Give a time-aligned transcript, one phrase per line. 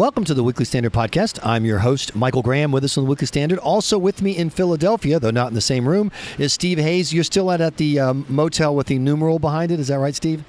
[0.00, 1.38] Welcome to the Weekly Standard Podcast.
[1.42, 3.58] I'm your host, Michael Graham, with us on the Weekly Standard.
[3.58, 7.12] Also with me in Philadelphia, though not in the same room, is Steve Hayes.
[7.12, 9.78] You're still at, at the um, motel with the numeral behind it.
[9.78, 10.42] Is that right, Steve?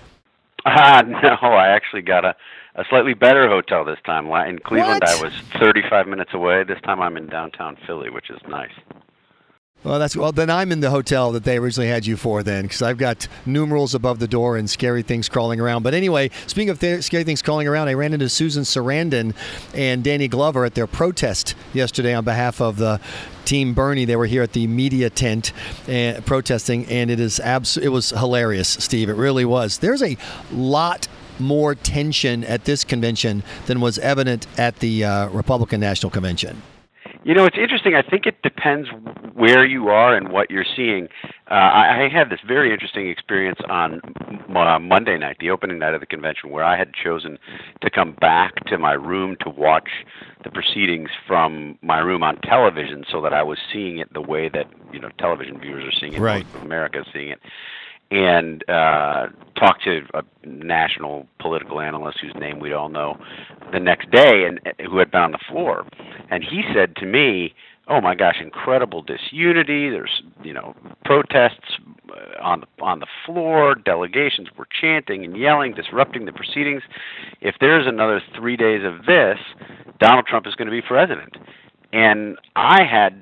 [0.64, 2.34] Uh, no, I actually got a,
[2.76, 4.28] a slightly better hotel this time.
[4.48, 5.10] In Cleveland, What?
[5.10, 6.64] I was 35 minutes away.
[6.64, 8.72] This time I'm in downtown Philly, which is nice.
[9.84, 10.32] Well, that's well.
[10.32, 12.44] Then I'm in the hotel that they originally had you for.
[12.44, 15.82] Then, because I've got numerals above the door and scary things crawling around.
[15.82, 19.34] But anyway, speaking of th- scary things crawling around, I ran into Susan Sarandon
[19.74, 23.00] and Danny Glover at their protest yesterday on behalf of the
[23.44, 24.06] Team Bernie.
[24.06, 25.52] They were here at the media tent
[25.90, 29.10] uh, protesting, and it is abs- It was hilarious, Steve.
[29.10, 29.80] It really was.
[29.80, 30.16] There's a
[30.52, 31.08] lot
[31.40, 36.62] more tension at this convention than was evident at the uh, Republican National Convention.
[37.24, 37.94] You know, it's interesting.
[37.94, 38.90] I think it depends
[39.34, 41.08] where you are and what you're seeing.
[41.50, 44.02] Uh, I, I had this very interesting experience on
[44.50, 47.38] m- uh, Monday night, the opening night of the convention, where I had chosen
[47.82, 49.90] to come back to my room to watch
[50.44, 54.50] the proceedings from my room on television, so that I was seeing it the way
[54.50, 56.46] that you know television viewers are seeing it, Right.
[56.64, 57.40] America is seeing it
[58.12, 59.28] and uh,
[59.58, 63.18] talked to a national political analyst whose name we all know
[63.72, 65.86] the next day, and who had been on the floor,
[66.32, 67.54] and he said to me,
[67.88, 69.90] "Oh my gosh, incredible disunity!
[69.90, 71.78] There's you know protests
[72.10, 73.76] uh, on the on the floor.
[73.76, 76.82] Delegations were chanting and yelling, disrupting the proceedings.
[77.42, 79.38] If there's another three days of this,
[80.00, 81.38] Donald Trump is going to be president."
[81.94, 83.22] And I had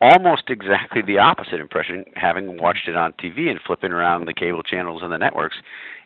[0.00, 4.62] almost exactly the opposite impression having watched it on TV and flipping around the cable
[4.62, 5.56] channels and the networks.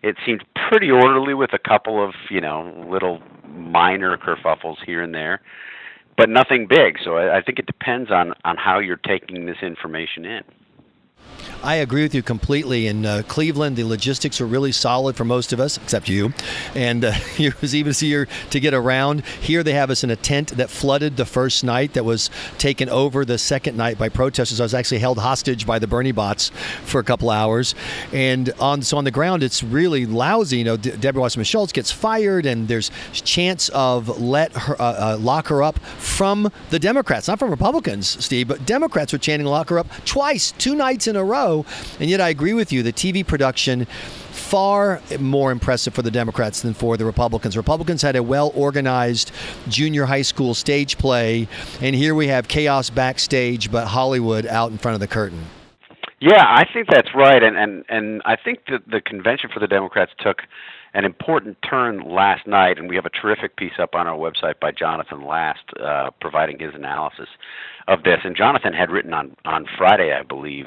[0.03, 5.15] It seemed pretty orderly with a couple of, you know, little minor kerfuffles here and
[5.15, 5.41] there,
[6.21, 6.99] but nothing big.
[7.03, 10.43] So I, I think it depends on on how you're taking this information in.
[11.63, 12.87] I agree with you completely.
[12.87, 16.33] In uh, Cleveland, the logistics are really solid for most of us, except you.
[16.75, 19.25] And uh, it was even easier to get around.
[19.41, 22.89] Here, they have us in a tent that flooded the first night, that was taken
[22.89, 24.61] over the second night by protesters.
[24.61, 26.51] I was actually held hostage by the Bernie bots
[26.85, 27.75] for a couple hours.
[28.13, 30.59] And on so on the ground, it's really lousy.
[30.59, 35.15] You know, De- Deborah Wasserman Schultz gets fired, and there's chance of let her uh,
[35.15, 39.47] uh, lock her up from the Democrats, not from Republicans, Steve, but Democrats were chanting
[39.47, 41.67] lock her up twice, two nights in a row.
[41.99, 42.83] And yet, I agree with you.
[42.83, 43.87] The TV production
[44.31, 47.57] far more impressive for the Democrats than for the Republicans.
[47.57, 49.33] Republicans had a well organized
[49.69, 51.47] junior high school stage play,
[51.81, 55.45] and here we have chaos backstage, but Hollywood out in front of the curtain.
[56.21, 59.67] Yeah, I think that's right, and and and I think that the convention for the
[59.67, 60.43] Democrats took
[60.93, 64.59] an important turn last night, and we have a terrific piece up on our website
[64.61, 67.29] by Jonathan Last, uh, providing his analysis
[67.89, 68.21] of this.
[68.25, 70.67] And Jonathan had written on on Friday, I believe,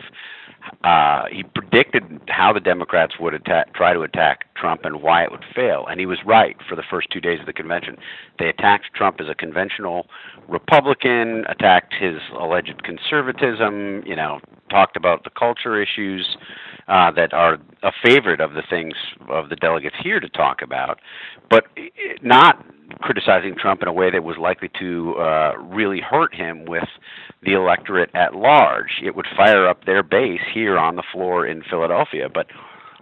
[0.84, 5.32] uh, he predicted how the Democrats would attack, try to attack Trump and why it
[5.32, 7.98] would fail, and he was right for the first two days of the convention.
[8.40, 10.08] They attacked Trump as a conventional
[10.48, 16.38] Republican, attacked his alleged conservatism, you know, talked about the culture issues
[16.88, 18.94] uh, that are a favorite of the things
[19.30, 21.00] of the delegates here to talk about,
[21.50, 21.66] but
[22.22, 22.66] not
[23.02, 26.88] criticizing Trump in a way that was likely to uh, really hurt him with
[27.44, 29.02] the electorate at large.
[29.04, 32.48] It would fire up their base here on the floor in Philadelphia, but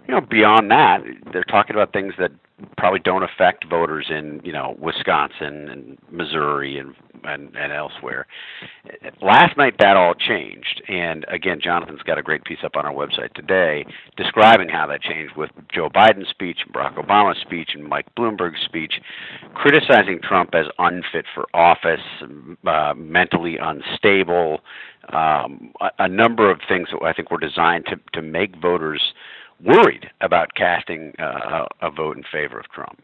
[0.08, 0.98] you know, beyond that,
[1.32, 2.32] they're talking about things that
[2.76, 6.94] probably don't affect voters in, you know, Wisconsin and Missouri and
[7.24, 8.26] and, and elsewhere.
[9.20, 12.92] Last night that all changed, and again, Jonathan's got a great piece up on our
[12.92, 13.84] website today
[14.16, 18.94] describing how that changed with Joe Biden's speech, Barack Obama's speech, and Mike Bloomberg's speech,
[19.54, 22.00] criticizing Trump as unfit for office,
[22.66, 24.60] uh, mentally unstable,
[25.12, 29.00] um, a, a number of things that I think were designed to to make voters
[29.64, 33.00] worried about casting uh, a a vote in favor of Trump.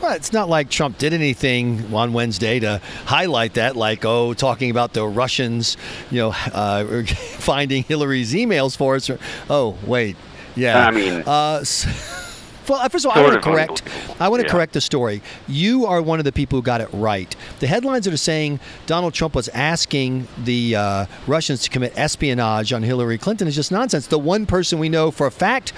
[0.00, 4.70] Well, it's not like Trump did anything on Wednesday to highlight that, like, oh, talking
[4.70, 5.76] about the Russians,
[6.10, 9.08] you know, uh, finding Hillary's emails for us.
[9.08, 9.18] Or,
[9.48, 10.16] oh, wait.
[10.56, 10.86] Yeah.
[10.86, 11.86] I mean- uh, s-
[12.68, 13.82] well, first of all, I want to correct.
[14.20, 14.52] I want to Yeah.
[14.52, 15.22] correct the story.
[15.48, 17.34] You are one of the people who got it right.
[17.60, 22.72] The headlines that are saying Donald Trump was asking the uh, Russians to commit espionage
[22.72, 24.06] on Hillary Clinton is just nonsense.
[24.08, 25.72] The one person we know for a fact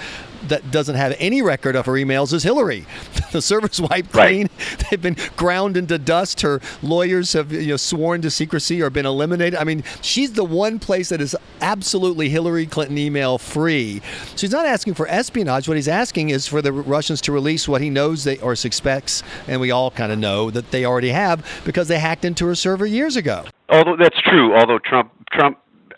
[0.47, 2.85] that doesn't have any record of her emails is Hillary.
[3.31, 4.47] the server's wiped Right.
[4.47, 4.49] clean.
[4.89, 6.41] They've been ground into dust.
[6.41, 9.55] Her lawyers have you know sworn to secrecy or been eliminated.
[9.55, 14.01] I mean, she's the one place that is absolutely Hillary Clinton email free.
[14.35, 15.67] So he's not asking for espionage.
[15.67, 19.23] What he's asking is for the Russians to release what he knows they or suspects,
[19.47, 22.55] and we all kind of know that they already have because they hacked into her
[22.55, 23.45] server years ago.
[23.69, 25.57] Although that's true, although Trump Trump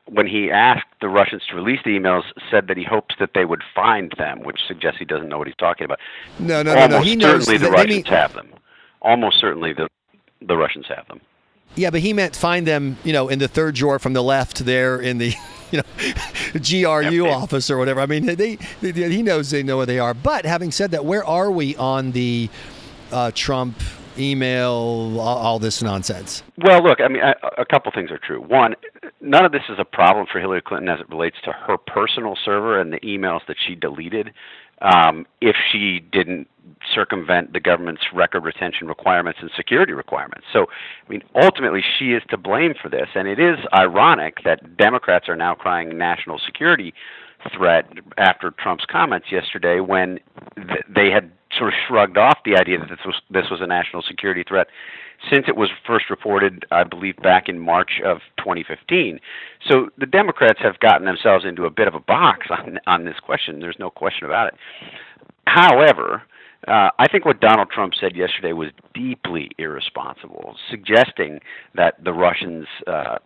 [0.09, 3.45] when he asked the Russians to release the emails said that he hopes that they
[3.45, 5.99] would find them, which suggests he doesn't know what he's talking about.
[6.39, 7.01] No, no, no, Almost no.
[7.01, 8.49] He knows certainly the Russians mean- have them.
[9.01, 9.87] Almost certainly the
[10.41, 11.21] the Russians have them.
[11.75, 14.65] Yeah, but he meant find them, you know, in the third drawer from the left
[14.65, 15.33] there in the,
[15.71, 15.83] you know,
[16.53, 17.99] GRU office or whatever.
[18.01, 20.13] I mean, they, they, he knows they know where they are.
[20.13, 22.49] But having said that, where are we on the
[23.11, 23.79] uh, Trump
[24.17, 24.71] email,
[25.19, 26.43] all, all, this nonsense?
[26.57, 28.41] Well, look, I mean, I, a couple things are true.
[28.41, 28.75] One,
[29.21, 32.37] none of this is a problem for Hillary Clinton as it relates to her personal
[32.43, 34.31] server and the emails that she deleted
[34.81, 36.47] um, if she didn't
[36.93, 40.45] circumvent the government's record retention requirements and security requirements.
[40.53, 40.67] So,
[41.05, 43.07] I mean, ultimately, she is to blame for this.
[43.15, 46.93] And it is ironic that Democrats are now crying national security
[47.55, 50.19] threat after Trump's comments yesterday when
[50.55, 53.67] th- they had sort of shrugged off the idea that this was this was a
[53.67, 54.67] national security threat
[55.29, 59.19] since it was first reported, I believe, back in March of 2015.
[59.67, 63.19] So the Democrats have gotten themselves into a bit of a box on on this
[63.19, 63.59] question.
[63.59, 64.53] There's no question about it.
[65.45, 66.23] However,
[66.67, 71.39] uh, I think what Donald Trump said yesterday was deeply irresponsible, suggesting
[71.75, 72.65] that the Russians.
[72.87, 73.17] Uh,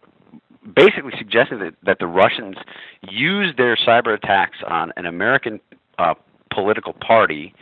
[0.77, 2.56] basically suggesting that, that the Russians
[3.01, 5.59] used their cyber attacks on an American
[6.00, 6.13] uh,
[6.53, 7.53] political party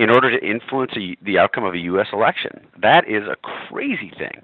[0.00, 2.06] in order to influence a, the outcome of a U.S.
[2.14, 2.66] election.
[2.80, 4.40] That is a crazy thing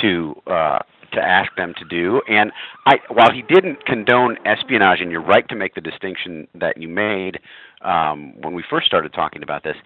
[0.00, 0.78] to uh,
[1.12, 2.22] to ask them to do.
[2.26, 2.50] And
[2.86, 6.88] I, while he didn't condone espionage, and you're right to make the distinction that you
[6.88, 7.38] made
[7.82, 9.76] um, when we first started talking about this,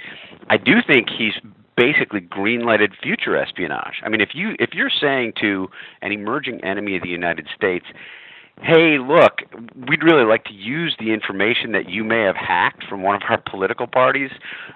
[0.49, 1.35] I do think he's
[1.77, 4.01] basically green-lighted future espionage.
[4.05, 5.69] I mean, if you if you're saying to
[6.01, 7.87] an emerging enemy of the United States,
[8.63, 9.41] hey, look,
[9.89, 13.23] we'd really like to use the information that you may have hacked from one of
[13.29, 14.31] our political parties.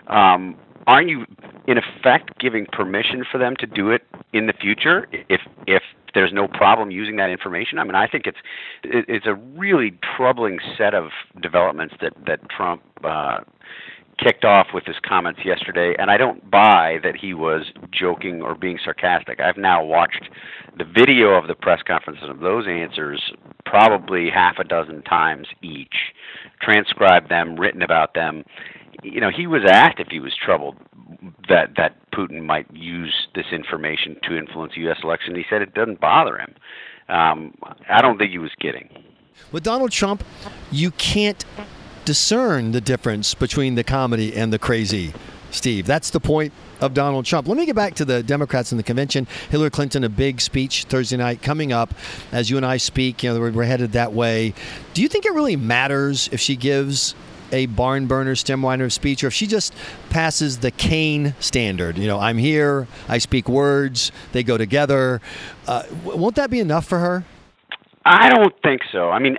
[0.06, 0.56] Um,
[0.87, 1.26] aren't you,
[1.67, 4.02] in effect, giving permission for them to do it
[4.32, 5.82] in the future if if
[6.14, 7.79] there's no problem using that information?
[7.79, 8.38] I mean, I think it's
[8.84, 12.82] it's a really troubling set of developments that that Trump.
[13.05, 13.40] Uh,
[14.19, 18.55] kicked off with his comments yesterday, and I don't buy that he was joking or
[18.55, 19.40] being sarcastic.
[19.40, 20.29] I've now watched
[20.79, 23.32] the video of the press conferences of those answers
[23.73, 26.13] probably half a dozen times each,
[26.61, 28.45] transcribed them, written about them.
[29.03, 30.77] You know, he was asked if he was troubled
[31.49, 34.99] that that Putin might use this information to influence the U.S.
[35.03, 35.35] election.
[35.35, 36.55] He said it doesn't bother him.
[37.09, 37.55] Um,
[37.89, 38.91] I don't think he was kidding.
[39.53, 40.23] With Donald Trump,
[40.71, 41.43] you can't
[42.05, 45.15] discern the difference between the comedy and the crazy,
[45.53, 45.87] Steve.
[45.87, 47.47] That's the point of Donald Trump.
[47.47, 49.27] Let me get back to the Democrats in the convention.
[49.51, 51.95] Hillary Clinton, a big speech Thursday night coming up
[52.33, 53.23] as you and I speak.
[53.23, 54.55] You know, we're headed that way.
[54.95, 57.15] Do you think it really matters if she gives
[57.53, 59.75] a barn burner, stem winder speech, or if she just
[60.11, 61.99] passes the Kaine standard?
[61.99, 65.21] You know, I'm here, I speak words, they go together.
[65.67, 67.25] Uh, won't that be enough for her?
[68.05, 69.11] I don't think so.
[69.11, 69.37] I mean,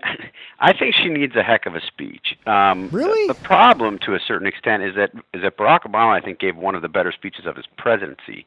[0.63, 2.37] I think she needs a heck of a speech.
[2.47, 3.27] Um, really?
[3.27, 6.39] The, the problem, to a certain extent, is that is that Barack Obama, I think,
[6.39, 8.45] gave one of the better speeches of his presidency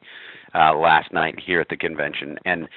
[0.55, 2.39] uh, last night here at the convention.
[2.43, 2.67] And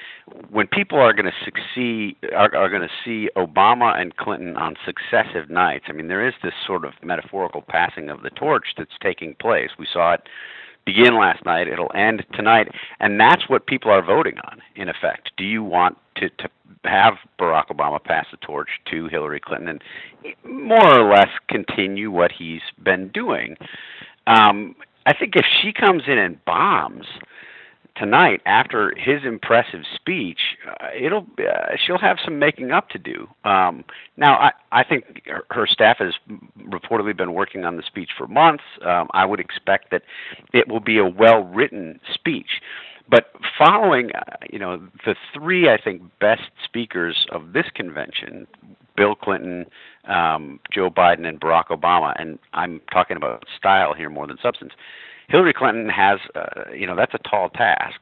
[0.51, 4.77] when people are going to succeed, are, are going to see Obama and Clinton on
[4.85, 8.99] successive nights, I mean, there is this sort of metaphorical passing of the torch that's
[9.03, 9.71] taking place.
[9.79, 10.21] We saw it
[10.85, 11.67] begin last night.
[11.67, 14.61] It'll end tonight, and that's what people are voting on.
[14.77, 16.49] In effect, do you want to to
[16.85, 19.83] have Barack Obama pass the torch to Hillary Clinton and
[20.45, 23.57] more or less continue what he's been doing?
[24.27, 24.77] Um,
[25.07, 27.07] I think if she comes in and bombs,
[27.97, 33.29] tonight after his impressive speech, uh, it'll uh, she'll have some making up to do.
[33.45, 33.85] Um,
[34.17, 36.15] now, I I think her, her staff has
[36.59, 38.65] reportedly been working on the speech for months.
[38.85, 40.03] Um, I would expect that
[40.53, 42.61] it will be a well written speech.
[43.11, 48.47] But following, uh, you know, the three I think best speakers of this convention,
[48.97, 49.67] Bill Clinton,
[50.07, 54.73] um, Joe Biden, and Barack Obama, and I'm talking about style here more than substance
[55.31, 58.01] Hillary Clinton has, uh, you know, that's a tall task.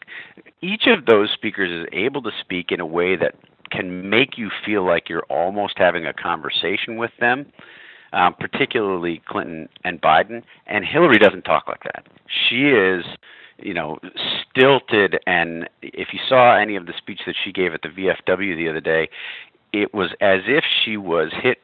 [0.62, 3.34] Each of those speakers is able to speak in a way that
[3.70, 7.44] can make you feel like you're almost having a conversation with them,
[8.14, 10.42] um, particularly Clinton and Biden.
[10.66, 12.06] And Hillary doesn't talk like that.
[12.48, 13.04] She is,
[13.58, 13.98] you know,
[14.50, 15.18] stilted.
[15.26, 18.68] And if you saw any of the speech that she gave at the VFW the
[18.68, 19.08] other day,
[19.72, 21.58] it was as if she was hit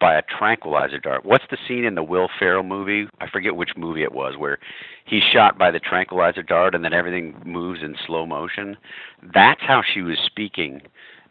[0.00, 1.24] by a tranquilizer dart.
[1.24, 3.08] What's the scene in the Will Ferrell movie?
[3.20, 4.58] I forget which movie it was where
[5.04, 8.76] he's shot by the tranquilizer dart and then everything moves in slow motion.
[9.34, 10.82] That's how she was speaking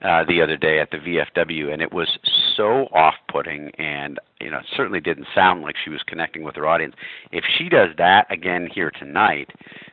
[0.02, 2.08] uh, the other day at the VFW, and it was
[2.56, 6.96] so off-putting, and you know, certainly didn't sound like she was connecting with her audience.
[7.32, 9.50] If she does that again here tonight,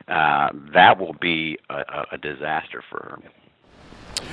[0.07, 3.29] uh, that will be a, a disaster for her.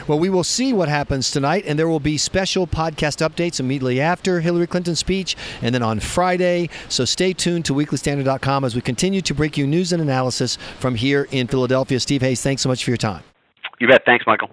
[0.08, 4.00] Well, we will see what happens tonight, and there will be special podcast updates immediately
[4.00, 6.70] after Hillary Clinton's speech and then on Friday.
[6.88, 10.94] So stay tuned to weeklystandard.com as we continue to break you news and analysis from
[10.94, 12.00] here in Philadelphia.
[12.00, 13.22] Steve Hayes, thanks so much for your time.
[13.80, 14.04] You bet.
[14.04, 14.50] Thanks, Michael.